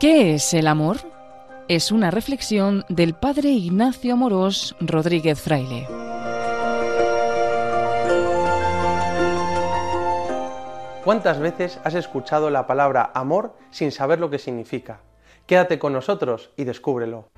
[0.00, 0.96] ¿Qué es el amor?
[1.68, 5.86] Es una reflexión del padre Ignacio Amorós Rodríguez Fraile.
[11.04, 15.02] ¿Cuántas veces has escuchado la palabra amor sin saber lo que significa?
[15.44, 17.28] Quédate con nosotros y descúbrelo.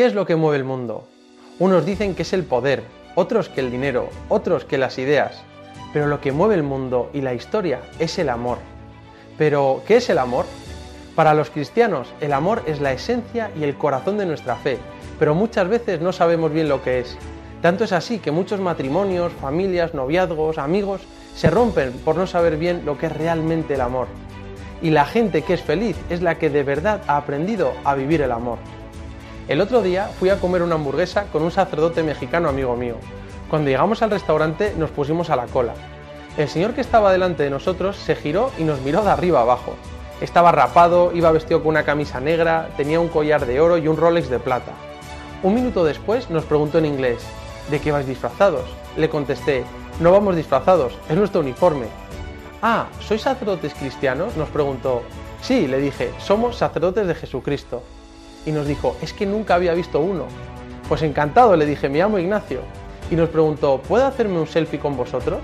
[0.00, 1.06] ¿Qué es lo que mueve el mundo?
[1.58, 2.84] Unos dicen que es el poder,
[3.16, 5.42] otros que el dinero, otros que las ideas.
[5.92, 8.56] Pero lo que mueve el mundo y la historia es el amor.
[9.36, 10.46] Pero, ¿qué es el amor?
[11.14, 14.78] Para los cristianos, el amor es la esencia y el corazón de nuestra fe,
[15.18, 17.18] pero muchas veces no sabemos bien lo que es.
[17.60, 21.02] Tanto es así que muchos matrimonios, familias, noviazgos, amigos
[21.36, 24.06] se rompen por no saber bien lo que es realmente el amor.
[24.80, 28.22] Y la gente que es feliz es la que de verdad ha aprendido a vivir
[28.22, 28.56] el amor.
[29.50, 32.94] El otro día fui a comer una hamburguesa con un sacerdote mexicano amigo mío.
[33.48, 35.74] Cuando llegamos al restaurante nos pusimos a la cola.
[36.36, 39.74] El señor que estaba delante de nosotros se giró y nos miró de arriba abajo.
[40.20, 43.96] Estaba rapado, iba vestido con una camisa negra, tenía un collar de oro y un
[43.96, 44.70] Rolex de plata.
[45.42, 47.20] Un minuto después nos preguntó en inglés,
[47.72, 48.70] ¿de qué vais disfrazados?
[48.96, 49.64] Le contesté,
[49.98, 51.86] no vamos disfrazados, es nuestro uniforme.
[52.62, 54.36] Ah, ¿sois sacerdotes cristianos?
[54.36, 55.02] Nos preguntó.
[55.42, 57.82] Sí, le dije, somos sacerdotes de Jesucristo
[58.46, 60.24] y nos dijo, es que nunca había visto uno.
[60.88, 62.60] Pues encantado, le dije, me llamo Ignacio.
[63.10, 65.40] Y nos preguntó, ¿puedo hacerme un selfie con vosotros?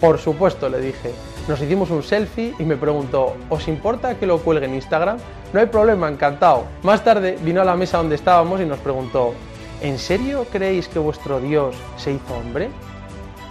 [0.00, 1.12] Por supuesto, le dije.
[1.48, 5.18] Nos hicimos un selfie y me preguntó, ¿os importa que lo cuelgue en Instagram?
[5.52, 6.64] No hay problema, encantado.
[6.82, 9.32] Más tarde vino a la mesa donde estábamos y nos preguntó,
[9.80, 12.68] ¿en serio creéis que vuestro Dios se hizo hombre?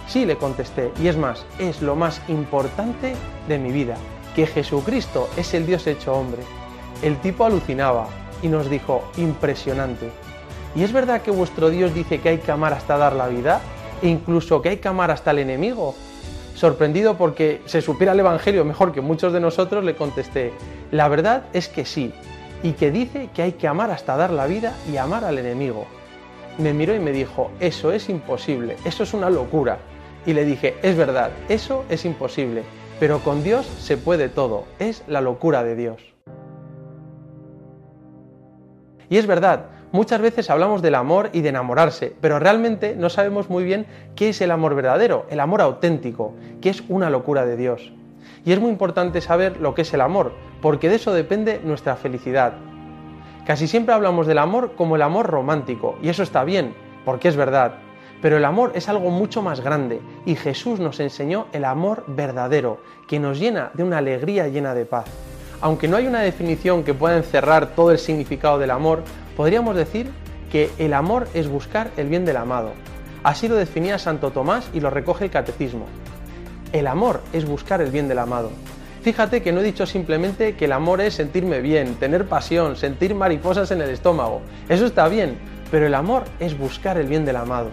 [0.06, 3.14] Sí, le contesté, y es más, es lo más importante
[3.46, 3.96] de mi vida,
[4.34, 6.42] que Jesucristo es el Dios hecho hombre.
[7.02, 8.06] El tipo alucinaba,
[8.42, 10.10] y nos dijo, impresionante.
[10.74, 13.60] ¿Y es verdad que vuestro Dios dice que hay que amar hasta dar la vida?
[14.02, 15.94] E incluso que hay que amar hasta el enemigo.
[16.54, 20.52] Sorprendido porque se supiera el Evangelio mejor que muchos de nosotros, le contesté,
[20.90, 22.12] la verdad es que sí,
[22.62, 25.86] y que dice que hay que amar hasta dar la vida y amar al enemigo.
[26.58, 29.78] Me miró y me dijo, eso es imposible, eso es una locura.
[30.26, 32.62] Y le dije, es verdad, eso es imposible,
[32.98, 36.02] pero con Dios se puede todo, es la locura de Dios.
[39.10, 43.48] Y es verdad, muchas veces hablamos del amor y de enamorarse, pero realmente no sabemos
[43.48, 47.56] muy bien qué es el amor verdadero, el amor auténtico, que es una locura de
[47.56, 47.92] Dios.
[48.44, 51.96] Y es muy importante saber lo que es el amor, porque de eso depende nuestra
[51.96, 52.54] felicidad.
[53.46, 57.36] Casi siempre hablamos del amor como el amor romántico, y eso está bien, porque es
[57.36, 57.76] verdad.
[58.20, 62.80] Pero el amor es algo mucho más grande, y Jesús nos enseñó el amor verdadero,
[63.06, 65.06] que nos llena de una alegría llena de paz.
[65.60, 69.02] Aunque no hay una definición que pueda encerrar todo el significado del amor,
[69.36, 70.10] podríamos decir
[70.52, 72.72] que el amor es buscar el bien del amado.
[73.24, 75.86] Así lo definía Santo Tomás y lo recoge el catecismo.
[76.72, 78.50] El amor es buscar el bien del amado.
[79.02, 83.14] Fíjate que no he dicho simplemente que el amor es sentirme bien, tener pasión, sentir
[83.14, 84.42] mariposas en el estómago.
[84.68, 85.38] Eso está bien,
[85.70, 87.70] pero el amor es buscar el bien del amado.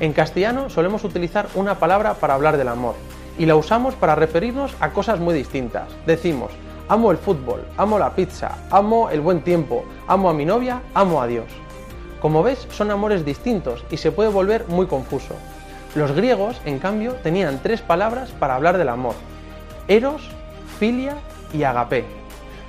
[0.00, 2.94] En castellano solemos utilizar una palabra para hablar del amor
[3.38, 5.88] y la usamos para referirnos a cosas muy distintas.
[6.06, 6.50] Decimos,
[6.88, 11.22] Amo el fútbol, amo la pizza, amo el buen tiempo, amo a mi novia, amo
[11.22, 11.46] a Dios.
[12.20, 15.34] Como ves, son amores distintos y se puede volver muy confuso.
[15.94, 19.14] Los griegos, en cambio, tenían tres palabras para hablar del amor.
[19.88, 20.28] Eros,
[20.78, 21.16] filia
[21.52, 22.04] y agape.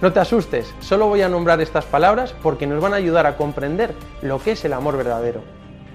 [0.02, 3.38] No te asustes, solo voy a nombrar estas palabras porque nos van a ayudar a
[3.38, 5.41] comprender lo que es el amor verdadero.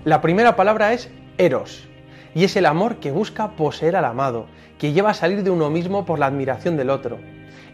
[0.05, 1.87] La primera palabra es eros,
[2.35, 4.47] y es el amor que busca poseer al amado,
[4.79, 7.19] que lleva a salir de uno mismo por la admiración del otro.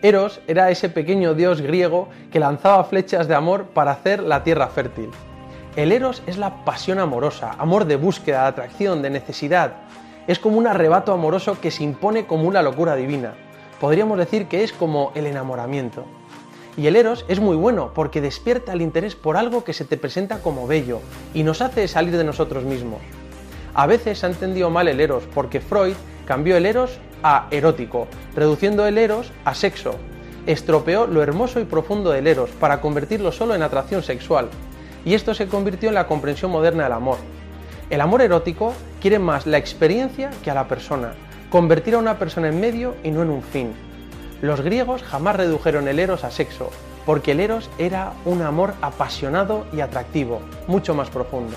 [0.03, 4.69] Eros era ese pequeño dios griego que lanzaba flechas de amor para hacer la tierra
[4.69, 5.10] fértil.
[5.76, 9.72] El Eros es la pasión amorosa, amor de búsqueda, de atracción, de necesidad.
[10.27, 13.34] Es como un arrebato amoroso que se impone como una locura divina.
[13.80, 16.04] Podríamos decir que es como el enamoramiento.
[16.77, 19.97] Y el Eros es muy bueno porque despierta el interés por algo que se te
[19.97, 21.01] presenta como bello
[21.33, 23.01] y nos hace salir de nosotros mismos.
[23.74, 25.94] A veces se ha entendido mal el Eros porque Freud
[26.26, 28.06] cambió el Eros a erótico,
[28.36, 29.97] reduciendo el eros a sexo.
[30.47, 34.50] Estropeó lo hermoso y profundo del eros para convertirlo solo en atracción sexual.
[35.06, 37.16] Y esto se convirtió en la comprensión moderna del amor.
[37.88, 41.15] El amor erótico quiere más la experiencia que a la persona,
[41.50, 43.72] convertir a una persona en medio y no en un fin.
[44.42, 46.70] Los griegos jamás redujeron el eros a sexo,
[47.06, 51.56] porque el eros era un amor apasionado y atractivo, mucho más profundo.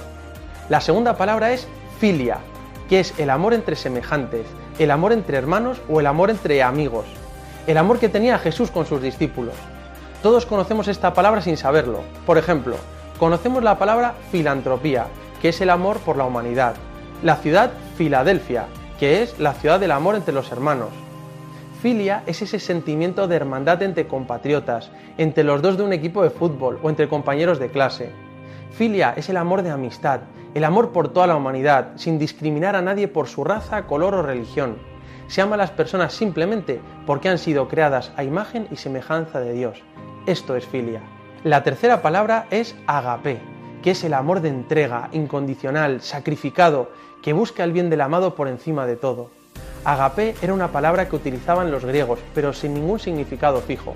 [0.70, 1.68] La segunda palabra es
[2.00, 2.38] filia,
[2.90, 4.46] que es el amor entre semejantes,
[4.80, 7.06] el amor entre hermanos o el amor entre amigos,
[7.66, 9.56] el amor que tenía Jesús con sus discípulos.
[10.22, 12.02] Todos conocemos esta palabra sin saberlo.
[12.26, 12.76] Por ejemplo,
[13.20, 15.08] conocemos la palabra filantropía,
[15.42, 16.76] que es el amor por la humanidad.
[17.24, 18.66] La ciudad Filadelfia,
[19.00, 20.90] que es la ciudad del amor entre los hermanos.
[21.82, 26.32] Filia es ese sentimiento de hermandad entre compatriotas, entre los dos de un equipo de
[26.32, 28.12] fútbol o entre compañeros de clase.
[28.72, 30.22] Filia es el amor de amistad,
[30.58, 34.24] el amor por toda la humanidad, sin discriminar a nadie por su raza, color o
[34.24, 34.78] religión.
[35.28, 39.54] Se ama a las personas simplemente porque han sido creadas a imagen y semejanza de
[39.54, 39.84] Dios.
[40.26, 41.04] Esto es filia.
[41.44, 43.40] La tercera palabra es agape,
[43.84, 46.90] que es el amor de entrega, incondicional, sacrificado,
[47.22, 49.30] que busca el bien del amado por encima de todo.
[49.86, 53.94] Agape era una palabra que utilizaban los griegos, pero sin ningún significado fijo.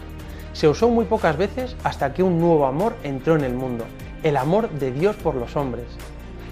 [0.54, 3.86] Se usó muy pocas veces hasta que un nuevo amor entró en el mundo,
[4.22, 5.88] el amor de Dios por los hombres.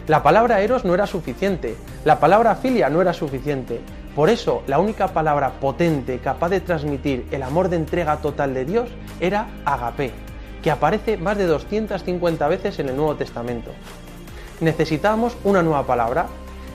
[0.10, 3.80] La palabra eros no era suficiente, la palabra filia no era suficiente.
[4.16, 8.66] Por eso, la única palabra potente capaz de transmitir el amor de entrega total de
[8.66, 8.90] Dios
[9.20, 10.12] era agape,
[10.64, 13.70] que aparece más de 250 veces en el Nuevo Testamento.
[14.62, 16.26] Necesitábamos una nueva palabra.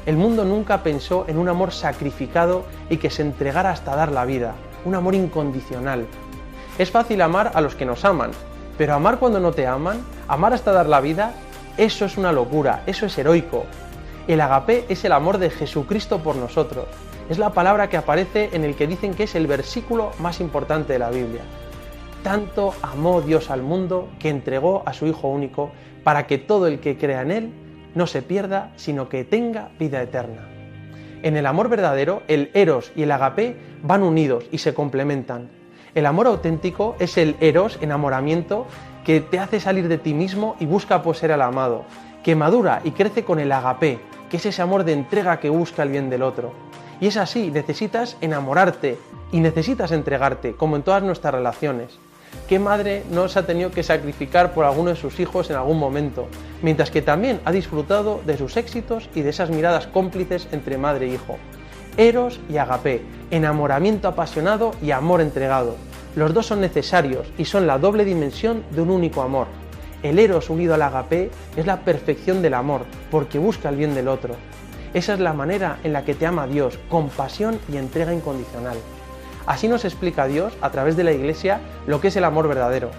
[0.07, 4.27] El mundo nunca pensó en un amor sacrificado y que se entregara hasta dar la
[4.27, 4.55] vida,
[4.85, 6.07] un amor incondicional.
[6.79, 8.31] Es fácil amar a los que nos aman,
[8.79, 11.35] pero amar cuando no te aman, amar hasta dar la vida,
[11.77, 13.65] eso es una locura, eso es heroico.
[14.29, 16.87] El agape es el amor de Jesucristo por nosotros.
[17.29, 20.93] Es la palabra que aparece en el que dicen que es el versículo más importante
[20.93, 21.43] de la Biblia.
[22.23, 25.73] Tanto amó Dios al mundo que entregó a su Hijo único
[26.05, 27.53] para que todo el que crea en Él
[27.95, 30.49] no se pierda, sino que tenga vida eterna.
[31.23, 35.49] En el amor verdadero, el eros y el agape van unidos y se complementan.
[35.95, 38.67] El amor auténtico es el eros, enamoramiento,
[39.05, 41.85] que te hace salir de ti mismo y busca poseer al amado,
[42.23, 45.83] que madura y crece con el agape, que es ese amor de entrega que busca
[45.83, 46.53] el bien del otro.
[47.01, 48.99] Y es así, necesitas enamorarte
[49.31, 51.99] y necesitas entregarte, como en todas nuestras relaciones.
[52.49, 55.79] ¿Qué madre no se ha tenido que sacrificar por alguno de sus hijos en algún
[55.79, 56.27] momento?
[56.63, 61.07] Mientras que también ha disfrutado de sus éxitos y de esas miradas cómplices entre madre
[61.07, 61.37] e hijo.
[61.97, 65.77] Eros y agape, enamoramiento apasionado y amor entregado.
[66.17, 69.49] Los dos son necesarios y son la doble dimensión de un único amor.
[70.05, 74.07] El eros unido al agape es la perfección del amor, porque busca el bien del
[74.07, 74.37] otro.
[74.93, 78.77] Esa es la manera en la que te ama Dios, con pasión y entrega incondicional.
[79.47, 82.91] Así nos explica Dios, a través de la Iglesia, lo que es el amor verdadero.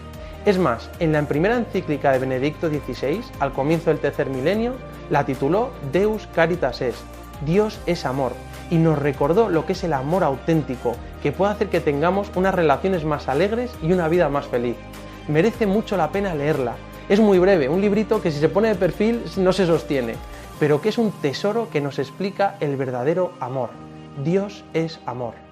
[0.45, 4.73] Es más, en la primera encíclica de Benedicto XVI, al comienzo del tercer milenio,
[5.09, 6.99] la tituló Deus Caritas Est,
[7.45, 8.33] Dios es amor,
[8.69, 12.55] y nos recordó lo que es el amor auténtico, que puede hacer que tengamos unas
[12.55, 14.75] relaciones más alegres y una vida más feliz.
[15.27, 16.75] Merece mucho la pena leerla.
[17.09, 20.15] Es muy breve, un librito que si se pone de perfil no se sostiene,
[20.59, 23.69] pero que es un tesoro que nos explica el verdadero amor.
[24.23, 25.44] Dios es amor.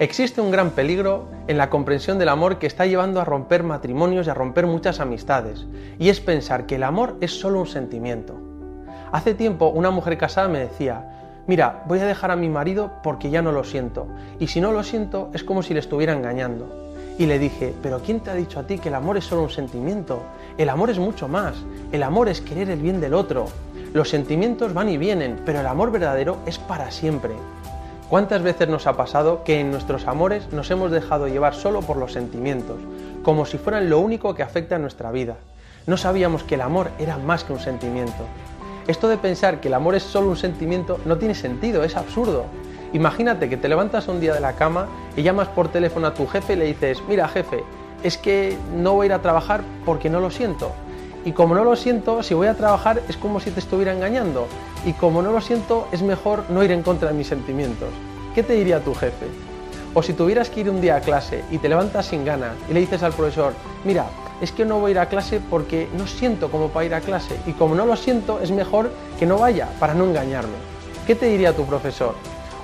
[0.00, 4.26] Existe un gran peligro en la comprensión del amor que está llevando a romper matrimonios
[4.26, 5.66] y a romper muchas amistades,
[6.00, 8.34] y es pensar que el amor es solo un sentimiento.
[9.12, 13.30] Hace tiempo una mujer casada me decía, mira, voy a dejar a mi marido porque
[13.30, 14.08] ya no lo siento,
[14.40, 16.92] y si no lo siento es como si le estuviera engañando.
[17.16, 19.44] Y le dije, pero ¿quién te ha dicho a ti que el amor es solo
[19.44, 20.24] un sentimiento?
[20.58, 21.54] El amor es mucho más,
[21.92, 23.46] el amor es querer el bien del otro.
[23.92, 27.34] Los sentimientos van y vienen, pero el amor verdadero es para siempre.
[28.10, 31.96] ¿Cuántas veces nos ha pasado que en nuestros amores nos hemos dejado llevar solo por
[31.96, 32.76] los sentimientos,
[33.22, 35.36] como si fueran lo único que afecta a nuestra vida?
[35.86, 38.24] No sabíamos que el amor era más que un sentimiento.
[38.86, 42.44] Esto de pensar que el amor es solo un sentimiento no tiene sentido, es absurdo.
[42.92, 46.26] Imagínate que te levantas un día de la cama y llamas por teléfono a tu
[46.26, 47.64] jefe y le dices, mira jefe,
[48.02, 50.72] es que no voy a ir a trabajar porque no lo siento.
[51.24, 54.46] Y como no lo siento, si voy a trabajar es como si te estuviera engañando.
[54.84, 57.88] Y como no lo siento, es mejor no ir en contra de mis sentimientos.
[58.34, 59.26] ¿Qué te diría tu jefe?
[59.94, 62.74] O si tuvieras que ir un día a clase y te levantas sin ganas y
[62.74, 63.54] le dices al profesor,
[63.84, 64.06] mira,
[64.40, 67.00] es que no voy a ir a clase porque no siento como para ir a
[67.00, 67.36] clase.
[67.46, 70.54] Y como no lo siento, es mejor que no vaya para no engañarme.
[71.06, 72.14] ¿Qué te diría tu profesor?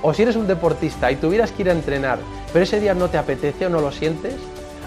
[0.02, 2.18] O si eres un deportista y tuvieras que ir a entrenar,
[2.52, 4.34] pero ese día no te apetece o no lo sientes,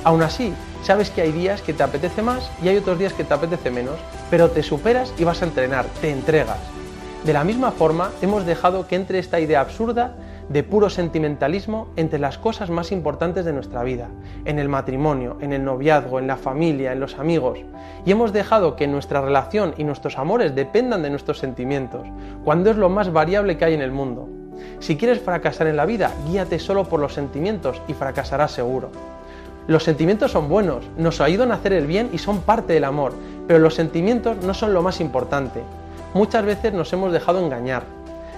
[0.04, 0.54] aún así,
[0.84, 3.72] sabes que hay días que te apetece más y hay otros días que te apetece
[3.72, 3.96] menos,
[4.30, 6.60] pero te superas y vas a entrenar, te entregas.
[7.24, 10.16] De la misma forma, hemos dejado que entre esta idea absurda
[10.50, 14.10] de puro sentimentalismo entre las cosas más importantes de nuestra vida,
[14.44, 17.60] en el matrimonio, en el noviazgo, en la familia, en los amigos,
[18.06, 22.06] y hemos dejado que nuestra relación y nuestros amores dependan de nuestros sentimientos,
[22.44, 24.28] cuando es lo más variable que hay en el mundo.
[24.80, 28.92] Si quieres fracasar en la vida, guíate solo por los sentimientos y fracasarás seguro.
[29.66, 33.14] Los sentimientos son buenos, nos ayudan a hacer el bien y son parte del amor,
[33.48, 35.62] pero los sentimientos no son lo más importante.
[36.14, 37.84] muchas veces nos hemos dejado engañar.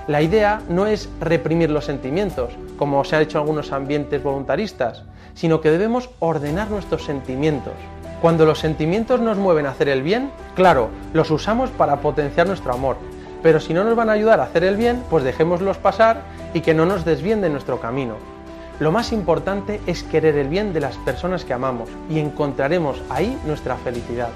[0.07, 5.03] La idea no es reprimir los sentimientos, como se ha hecho en algunos ambientes voluntaristas,
[5.33, 7.73] sino que debemos ordenar nuestros sentimientos.
[8.21, 12.71] Cuando los sentimientos nos mueven a hacer el bien, claro, los usamos para potenciar nuestro
[12.71, 12.97] amor,
[13.41, 16.21] pero si no nos van a ayudar a hacer el bien, pues dejémoslos pasar
[16.53, 18.34] y que no nos desvíen de nuestro camino.
[18.77, 23.39] Lo más importante es querer el bien de las personas que amamos y encontraremos ahí
[23.45, 24.27] nuestra felicidad.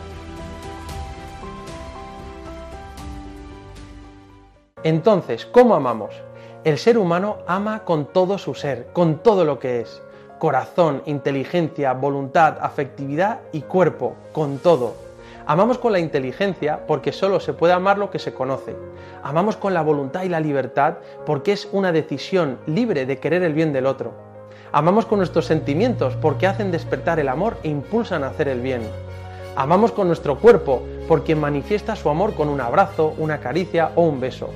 [4.84, 6.16] Entonces, ¿cómo amamos?
[6.64, 10.02] El ser humano ama con todo su ser, con todo lo que es.
[10.40, 14.94] Corazón, inteligencia, voluntad, afectividad y cuerpo, con todo.
[15.48, 18.74] Amamos con la inteligencia porque solo se puede amar lo que se conoce.
[19.22, 23.54] Amamos con la voluntad y la libertad porque es una decisión libre de querer el
[23.54, 24.29] bien del otro.
[24.72, 28.84] Amamos con nuestros sentimientos porque hacen despertar el amor e impulsan a hacer el bien.
[29.56, 34.20] Amamos con nuestro cuerpo porque manifiesta su amor con un abrazo, una caricia o un
[34.20, 34.52] beso.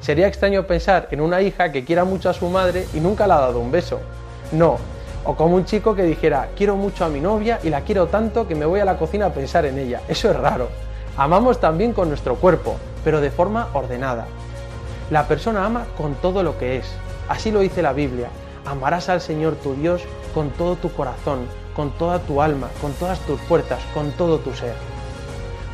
[0.00, 3.34] Sería extraño pensar en una hija que quiera mucho a su madre y nunca le
[3.34, 4.00] ha dado un beso.
[4.50, 4.78] No.
[5.24, 8.48] O como un chico que dijera, quiero mucho a mi novia y la quiero tanto
[8.48, 10.00] que me voy a la cocina a pensar en ella.
[10.08, 10.70] Eso es raro.
[11.16, 14.26] Amamos también con nuestro cuerpo, pero de forma ordenada.
[15.12, 16.92] La persona ama con todo lo que es.
[17.28, 18.28] Así lo dice la Biblia.
[18.64, 20.02] Amarás al Señor tu Dios
[20.34, 24.54] con todo tu corazón, con toda tu alma, con todas tus fuerzas, con todo tu
[24.54, 24.74] ser.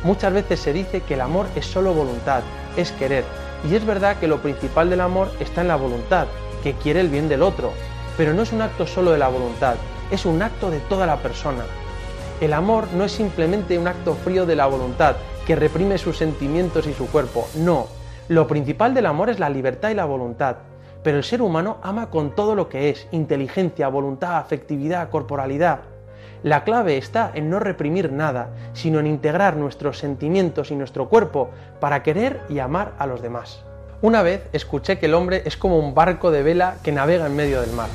[0.03, 2.41] Muchas veces se dice que el amor es solo voluntad,
[2.77, 3.25] es querer,
[3.69, 6.27] y es verdad que lo principal del amor está en la voluntad,
[6.63, 7.73] que quiere el bien del otro,
[8.17, 9.75] pero no es un acto solo de la voluntad,
[10.09, 11.63] es un acto de toda la persona.
[12.41, 15.15] El amor no es simplemente un acto frío de la voluntad,
[15.45, 17.87] que reprime sus sentimientos y su cuerpo, no.
[18.29, 20.57] Lo principal del amor es la libertad y la voluntad,
[21.03, 25.81] pero el ser humano ama con todo lo que es, inteligencia, voluntad, afectividad, corporalidad.
[26.43, 31.49] La clave está en no reprimir nada, sino en integrar nuestros sentimientos y nuestro cuerpo
[31.79, 33.63] para querer y amar a los demás.
[34.01, 37.35] Una vez escuché que el hombre es como un barco de vela que navega en
[37.35, 37.89] medio del mar.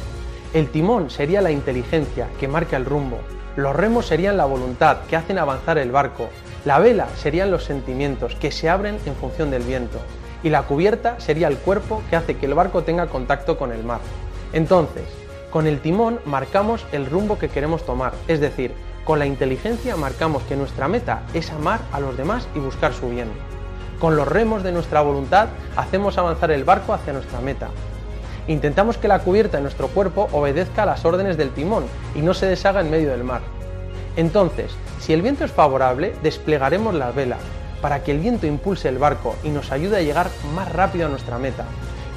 [0.52, 3.18] El timón sería la inteligencia que marca el rumbo.
[3.56, 6.28] Los remos serían la voluntad que hacen avanzar el barco.
[6.66, 9.98] La vela serían los sentimientos que se abren en función del viento.
[10.44, 13.82] Y la cubierta sería el cuerpo que hace que el barco tenga contacto con el
[13.82, 14.00] mar.
[14.52, 15.04] Entonces,
[15.50, 18.72] con el timón marcamos el rumbo que queremos tomar, es decir,
[19.04, 23.08] con la inteligencia marcamos que nuestra meta es amar a los demás y buscar su
[23.08, 23.28] bien.
[23.98, 27.68] Con los remos de nuestra voluntad hacemos avanzar el barco hacia nuestra meta.
[28.46, 31.84] Intentamos que la cubierta de nuestro cuerpo obedezca a las órdenes del timón
[32.14, 33.40] y no se deshaga en medio del mar.
[34.16, 37.40] Entonces, si el viento es favorable, desplegaremos las velas
[37.84, 41.10] para que el viento impulse el barco y nos ayude a llegar más rápido a
[41.10, 41.66] nuestra meta.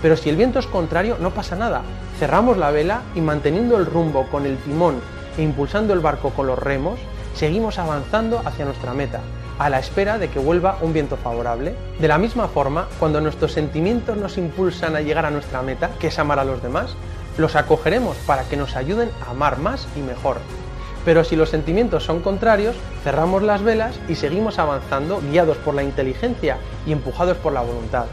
[0.02, 1.82] Pero si el viento es contrario, no pasa nada.
[2.20, 5.02] Cerramos la vela y manteniendo el rumbo con el timón
[5.38, 7.02] e impulsando el barco con los remos,
[7.36, 9.20] seguimos avanzando hacia nuestra meta,
[9.60, 11.76] a la espera de que vuelva un viento favorable.
[12.00, 16.08] De la misma forma, cuando nuestros sentimientos nos impulsan a llegar a nuestra meta, que
[16.08, 16.96] es amar a los demás,
[17.38, 20.38] los acogeremos para que nos ayuden a amar más y mejor.
[21.08, 25.82] Pero si los sentimientos son contrarios, cerramos las velas y seguimos avanzando guiados por la
[25.82, 28.08] inteligencia y empujados por la voluntad.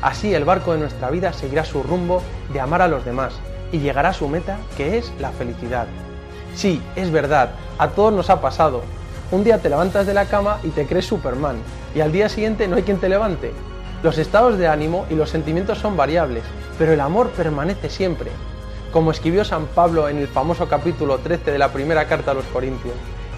[0.00, 2.20] Así el barco de nuestra vida seguirá su rumbo
[2.52, 3.34] de amar a los demás
[3.70, 5.86] y llegará a su meta que es la felicidad.
[6.56, 8.82] Sí, es verdad, a todos nos ha pasado.
[9.30, 11.58] Un día te levantas de la cama y te crees Superman
[11.94, 13.52] y al día siguiente no hay quien te levante.
[14.02, 16.42] Los estados de ánimo y los sentimientos son variables,
[16.76, 18.32] pero el amor permanece siempre.
[18.92, 22.44] Como escribió San Pablo en el famoso capítulo 13 de la primera carta a los
[22.44, 22.94] Corintios,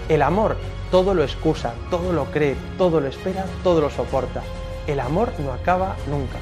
[0.09, 0.57] el amor
[0.91, 4.43] todo lo excusa, todo lo cree, todo lo espera, todo lo soporta.
[4.85, 6.37] El amor no acaba nunca.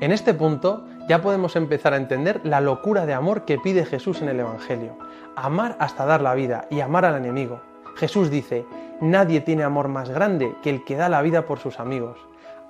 [0.00, 4.22] En este punto ya podemos empezar a entender la locura de amor que pide Jesús
[4.22, 4.96] en el Evangelio.
[5.34, 7.62] Amar hasta dar la vida y amar al enemigo.
[7.96, 8.64] Jesús dice,
[9.00, 12.16] nadie tiene amor más grande que el que da la vida por sus amigos.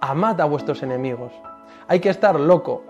[0.00, 1.32] Amad a vuestros enemigos.
[1.86, 2.84] Hay que estar loco.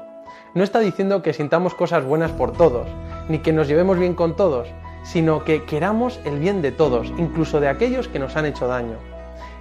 [0.52, 2.88] No está diciendo que sintamos cosas buenas por todos,
[3.28, 4.66] ni que nos llevemos bien con todos,
[5.04, 8.96] sino que queramos el bien de todos, incluso de aquellos que nos han hecho daño.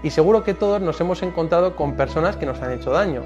[0.01, 3.21] Y seguro que todos nos hemos encontrado con personas que nos han hecho daño,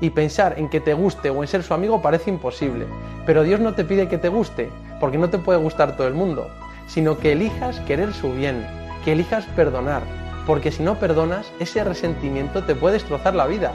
[0.00, 2.86] y pensar en que te guste o en ser su amigo parece imposible.
[3.26, 6.14] Pero Dios no te pide que te guste, porque no te puede gustar todo el
[6.14, 6.48] mundo,
[6.88, 8.66] sino que elijas querer su bien,
[9.04, 10.02] que elijas perdonar,
[10.48, 13.72] porque si no perdonas, ese resentimiento te puede destrozar la vida.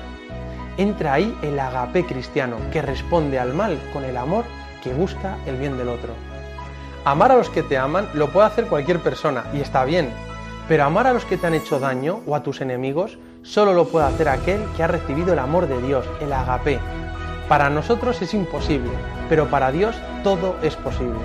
[0.80, 4.46] Entra ahí el agape cristiano, que responde al mal con el amor
[4.82, 6.14] que busca el bien del otro.
[7.04, 10.10] Amar a los que te aman lo puede hacer cualquier persona, y está bien,
[10.70, 13.90] pero amar a los que te han hecho daño o a tus enemigos solo lo
[13.90, 16.80] puede hacer aquel que ha recibido el amor de Dios, el agape.
[17.50, 18.94] Para nosotros es imposible,
[19.28, 21.20] pero para Dios todo es posible.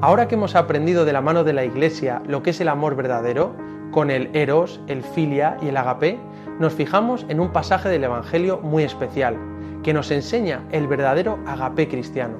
[0.00, 2.96] Ahora que hemos aprendido de la mano de la Iglesia lo que es el amor
[2.96, 3.54] verdadero,
[3.92, 6.18] con el eros, el filia y el agape,
[6.58, 9.36] nos fijamos en un pasaje del Evangelio muy especial,
[9.84, 12.34] que nos enseña el verdadero agape cristiano.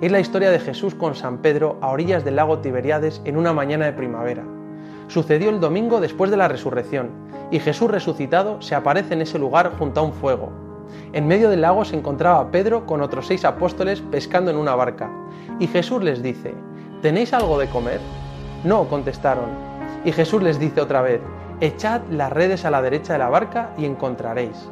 [0.00, 3.52] Es la historia de Jesús con San Pedro a orillas del lago Tiberíades en una
[3.52, 4.44] mañana de primavera.
[5.08, 7.10] Sucedió el domingo después de la resurrección,
[7.50, 10.50] y Jesús resucitado se aparece en ese lugar junto a un fuego.
[11.12, 15.10] En medio del lago se encontraba Pedro con otros seis apóstoles pescando en una barca,
[15.58, 16.54] y Jesús les dice,
[17.02, 18.00] ¿tenéis algo de comer?
[18.64, 19.65] No, contestaron.
[20.06, 21.20] Y Jesús les dice otra vez,
[21.60, 24.68] echad las redes a la derecha de la barca y encontraréis.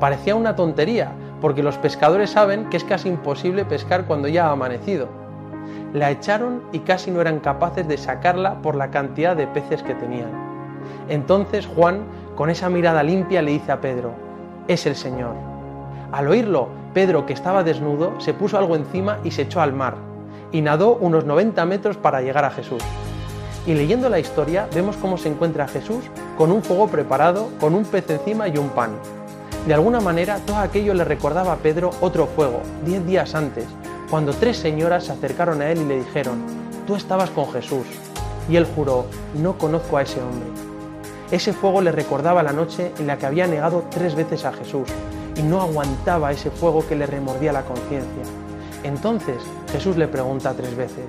[0.00, 4.50] Parecía una tontería, porque los pescadores saben que es casi imposible pescar cuando ya ha
[4.50, 5.06] amanecido.
[5.92, 9.94] La echaron y casi no eran capaces de sacarla por la cantidad de peces que
[9.94, 10.32] tenían.
[11.08, 12.00] Entonces Juan,
[12.34, 14.10] con esa mirada limpia, le dice a Pedro,
[14.66, 15.36] es el Señor.
[16.10, 19.94] Al oírlo, Pedro, que estaba desnudo, se puso algo encima y se echó al mar,
[20.50, 22.82] y nadó unos 90 metros para llegar a Jesús.
[23.66, 26.04] Y leyendo la historia vemos cómo se encuentra Jesús
[26.36, 28.92] con un fuego preparado, con un pez encima y un pan.
[29.66, 33.64] De alguna manera todo aquello le recordaba a Pedro otro fuego, diez días antes,
[34.10, 36.42] cuando tres señoras se acercaron a él y le dijeron,
[36.86, 37.86] tú estabas con Jesús.
[38.50, 39.06] Y él juró,
[39.40, 40.48] no conozco a ese hombre.
[41.30, 44.88] Ese fuego le recordaba la noche en la que había negado tres veces a Jesús
[45.36, 48.22] y no aguantaba ese fuego que le remordía la conciencia.
[48.82, 49.38] Entonces
[49.72, 51.06] Jesús le pregunta tres veces,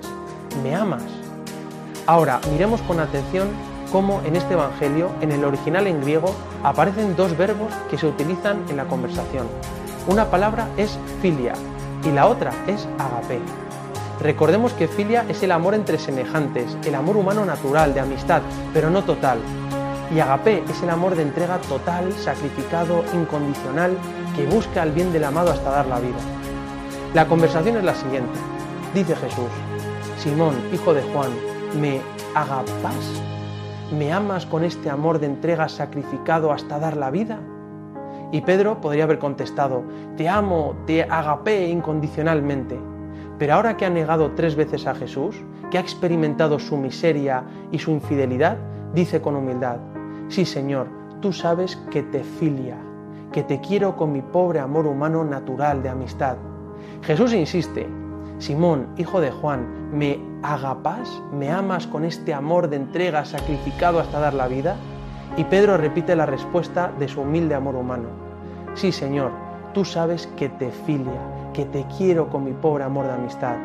[0.63, 1.03] ¿me amas?
[2.07, 3.50] Ahora miremos con atención
[3.91, 8.63] cómo en este Evangelio, en el original en griego, aparecen dos verbos que se utilizan
[8.69, 9.47] en la conversación.
[10.07, 11.53] Una palabra es filia
[12.03, 13.39] y la otra es agape.
[14.21, 18.91] Recordemos que filia es el amor entre semejantes, el amor humano natural, de amistad, pero
[18.91, 19.39] no total.
[20.13, 23.97] Y agape es el amor de entrega total, sacrificado, incondicional,
[24.35, 26.19] que busca el bien del amado hasta dar la vida.
[27.15, 28.39] La conversación es la siguiente.
[28.93, 29.50] Dice Jesús,
[30.19, 31.31] Simón, hijo de Juan,
[31.79, 32.00] ¿me
[32.33, 33.22] agapas?
[33.98, 37.40] ¿Me amas con este amor de entrega sacrificado hasta dar la vida?
[38.31, 39.83] Y Pedro podría haber contestado,
[40.18, 42.79] te amo, te agapé incondicionalmente.
[43.38, 45.35] Pero ahora que ha negado tres veces a Jesús,
[45.70, 48.57] que ha experimentado su miseria y su infidelidad,
[48.94, 49.77] dice con humildad,
[50.29, 50.88] sí Señor,
[51.22, 52.77] tú sabes que te filia,
[53.31, 56.38] que te quiero con mi pobre amor humano natural de amistad.
[57.01, 57.88] Jesús insiste,
[58.38, 60.20] Simón, hijo de Juan, ¿me
[60.51, 61.22] agapas?
[61.31, 64.75] ¿Me amas con este amor de entrega sacrificado hasta dar la vida?
[65.38, 68.10] Y Pedro repite la respuesta de su humilde amor humano.
[68.74, 69.31] Sí, Señor,
[69.74, 71.20] tú sabes que te filia,
[71.53, 73.55] que te quiero con mi pobre amor de amistad.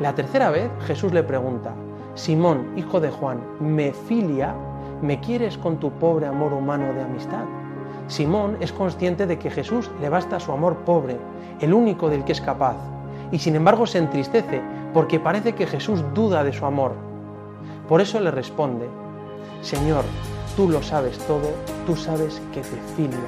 [0.00, 1.74] La tercera vez Jesús le pregunta,
[2.14, 4.54] Simón, hijo de Juan, ¿me filia?
[5.00, 7.44] ¿Me quieres con tu pobre amor humano de amistad?
[8.08, 11.16] Simón es consciente de que Jesús le basta su amor pobre,
[11.60, 12.76] el único del que es capaz,
[13.30, 14.60] y sin embargo se entristece
[14.92, 16.94] porque parece que Jesús duda de su amor.
[17.88, 18.88] Por eso le responde,
[19.62, 20.04] Señor,
[20.56, 21.50] tú lo sabes todo,
[21.86, 23.18] tú sabes que te filia,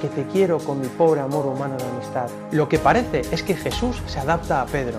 [0.00, 2.28] que te quiero con mi pobre amor humano de amistad.
[2.52, 4.98] Lo que parece es que Jesús se adapta a Pedro.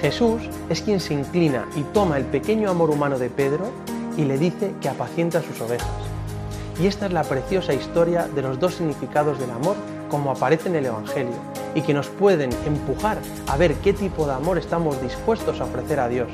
[0.00, 3.66] Jesús es quien se inclina y toma el pequeño amor humano de Pedro
[4.16, 5.88] y le dice que apacienta sus ovejas.
[6.80, 9.74] Y esta es la preciosa historia de los dos significados del amor
[10.08, 14.32] como aparece en el Evangelio y que nos pueden empujar a ver qué tipo de
[14.32, 16.28] amor estamos dispuestos a ofrecer a Dios.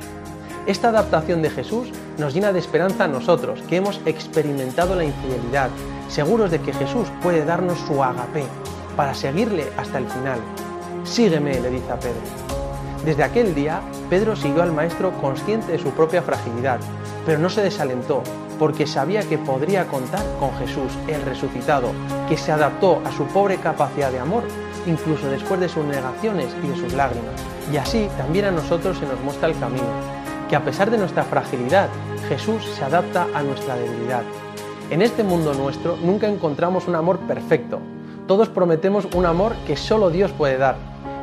[0.67, 5.69] Esta adaptación de Jesús nos llena de esperanza a nosotros, que hemos experimentado la infidelidad,
[6.09, 8.45] seguros de que Jesús puede darnos su agape
[8.97, 10.41] para seguirle hasta el final.
[11.05, 12.23] Sígueme, le dice a Pedro.
[13.05, 16.81] Desde aquel día, Pedro siguió al Maestro consciente de su propia fragilidad,
[17.27, 18.23] pero no se desalentó,
[18.59, 21.91] porque sabía que podría contar con Jesús, el resucitado,
[22.31, 24.45] que se adaptó a su pobre capacidad de amor,
[24.87, 27.35] incluso después de sus negaciones y de sus lágrimas.
[27.73, 29.87] Y así también a nosotros se nos muestra el camino,
[30.49, 31.89] que a pesar de nuestra fragilidad,
[32.29, 34.23] Jesús se adapta a nuestra debilidad.
[34.91, 37.81] En este mundo nuestro nunca encontramos un amor perfecto.
[38.27, 40.77] Todos prometemos un amor que solo Dios puede dar.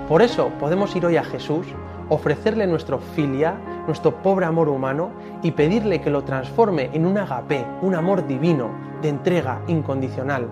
[0.08, 1.68] Por eso podemos ir hoy a Jesús,
[2.10, 3.56] ofrecerle nuestro filia,
[3.88, 8.70] nuestro pobre amor humano y pedirle que lo transforme en un agape, un amor divino,
[9.02, 10.48] de entrega incondicional.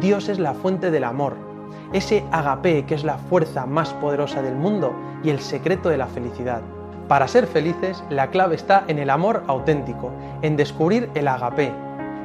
[0.00, 1.45] Dios es la fuente del amor,
[1.92, 6.06] ese agape que es la fuerza más poderosa del mundo y el secreto de la
[6.06, 6.62] felicidad.
[7.08, 10.10] Para ser felices, la clave está en el amor auténtico,
[10.42, 11.72] en descubrir el agape,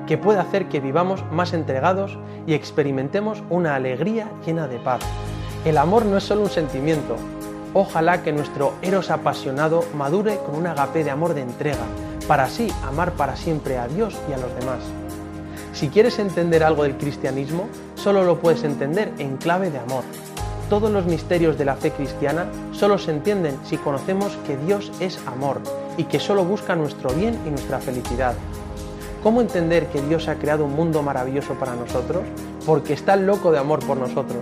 [0.07, 5.01] que puede hacer que vivamos más entregados y experimentemos una alegría llena de paz.
[5.65, 7.15] El amor no es solo un sentimiento,
[7.73, 11.85] Ojalá que nuestro eros apasionado madure con un agape de amor de entrega,
[12.27, 14.79] para así amar para siempre a Dios y a los demás.
[15.71, 17.69] Si quieres entender algo del cristianismo,
[18.01, 20.03] solo lo puedes entender en clave de amor.
[20.69, 25.19] todos los misterios de la fe cristiana solo se entienden si conocemos que Dios es
[25.27, 25.59] amor
[25.97, 28.33] y que solo busca nuestro bien y nuestra felicidad.
[29.21, 32.23] ¿Cómo entender que Dios ha creado un mundo maravilloso para nosotros?
[32.65, 34.41] Porque está loco de amor por nosotros.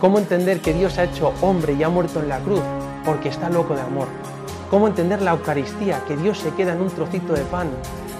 [0.00, 2.62] ¿Cómo entender que Dios ha hecho hombre y ha muerto en la cruz?
[3.06, 4.08] Porque está loco de amor.
[4.68, 7.70] ¿Cómo entender la Eucaristía, que Dios se queda en un trocito de pan?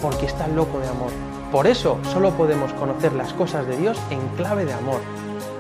[0.01, 1.32] Porque está loco de amor.
[1.53, 5.01] Por eso solo podemos conocer las cosas de Dios en clave de amor.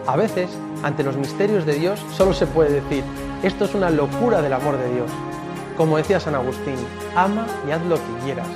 [0.07, 0.49] A veces,
[0.83, 3.05] ante los misterios de Dios, solo se puede decir,
[3.43, 5.11] esto es una locura del amor de Dios.
[5.77, 6.77] Como decía San Agustín,
[7.15, 8.49] ama y haz lo que quieras,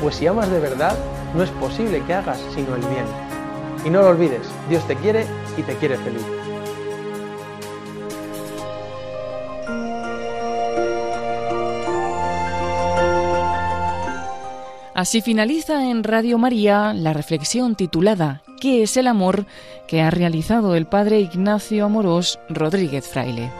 [0.00, 0.96] pues si amas de verdad,
[1.34, 3.06] no es posible que hagas sino el bien.
[3.84, 5.26] Y no lo olvides, Dios te quiere
[5.56, 6.33] y te quiere feliz.
[15.04, 19.44] Así finaliza en Radio María la reflexión titulada ¿Qué es el amor?
[19.86, 23.50] que ha realizado el padre Ignacio Amorós Rodríguez Fraile.